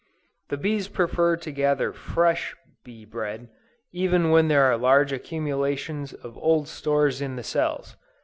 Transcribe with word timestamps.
The 0.49 0.57
bees 0.57 0.87
prefer 0.87 1.37
to 1.37 1.51
gather 1.51 1.93
fresh 1.93 2.55
bee 2.83 3.05
bread, 3.05 3.49
even 3.91 4.31
when 4.31 4.47
there 4.47 4.63
are 4.63 4.75
large 4.75 5.11
accumulations 5.11 6.11
of 6.11 6.35
old 6.39 6.67
stores 6.67 7.21
in 7.21 7.35
the 7.35 7.43
cells. 7.43 7.95